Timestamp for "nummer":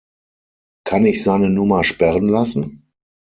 1.51-1.83